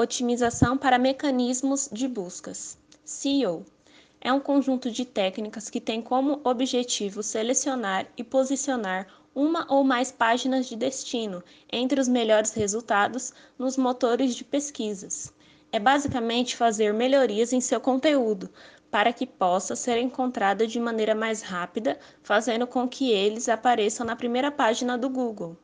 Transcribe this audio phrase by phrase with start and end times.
[0.00, 2.78] Otimização para mecanismos de buscas.
[3.04, 3.66] SEO
[4.20, 10.12] é um conjunto de técnicas que tem como objetivo selecionar e posicionar uma ou mais
[10.12, 11.42] páginas de destino
[11.72, 15.34] entre os melhores resultados nos motores de pesquisas.
[15.72, 18.48] É basicamente fazer melhorias em seu conteúdo
[18.92, 24.14] para que possa ser encontrada de maneira mais rápida, fazendo com que eles apareçam na
[24.14, 25.56] primeira página do Google.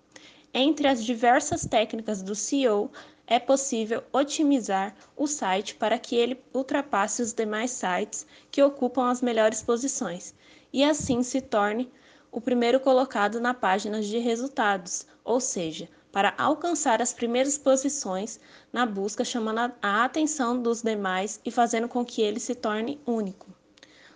[0.53, 2.91] Entre as diversas técnicas do SEO,
[3.27, 9.23] é possível otimizar o site para que ele ultrapasse os demais sites que ocupam as
[9.23, 10.35] melhores posições
[10.73, 11.91] e assim se torne
[12.31, 18.41] o primeiro colocado na página de resultados, ou seja, para alcançar as primeiras posições
[18.73, 23.47] na busca, chamando a atenção dos demais e fazendo com que ele se torne único.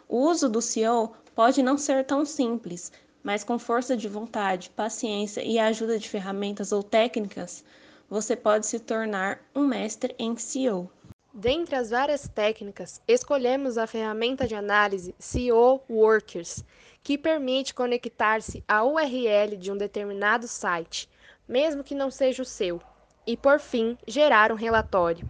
[0.09, 2.91] O uso do SEO pode não ser tão simples,
[3.23, 7.65] mas com força de vontade, paciência e a ajuda de ferramentas ou técnicas,
[8.09, 10.91] você pode se tornar um mestre em SEO.
[11.33, 16.65] Dentre as várias técnicas, escolhemos a ferramenta de análise SEO Workers,
[17.03, 21.09] que permite conectar-se à URL de um determinado site,
[21.47, 22.81] mesmo que não seja o seu,
[23.27, 25.29] e por fim, gerar um relatório.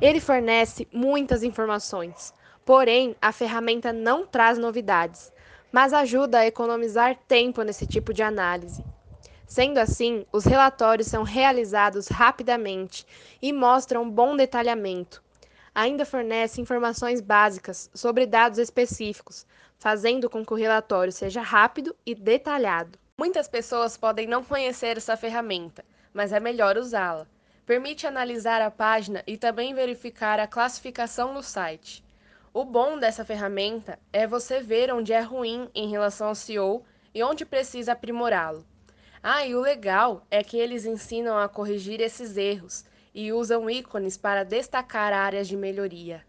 [0.00, 2.32] Ele fornece muitas informações,
[2.64, 5.30] porém, a ferramenta não traz novidades,
[5.70, 8.82] mas ajuda a economizar tempo nesse tipo de análise.
[9.48, 13.06] Sendo assim, os relatórios são realizados rapidamente
[13.40, 15.24] e mostram bom detalhamento.
[15.74, 19.46] Ainda fornece informações básicas sobre dados específicos,
[19.78, 22.98] fazendo com que o relatório seja rápido e detalhado.
[23.16, 27.26] Muitas pessoas podem não conhecer essa ferramenta, mas é melhor usá-la.
[27.64, 32.04] Permite analisar a página e também verificar a classificação no site.
[32.52, 37.22] O bom dessa ferramenta é você ver onde é ruim em relação ao SEO e
[37.22, 38.62] onde precisa aprimorá-lo.
[39.22, 44.16] Ah, e o legal é que eles ensinam a corrigir esses erros e usam ícones
[44.16, 46.24] para destacar áreas de melhoria.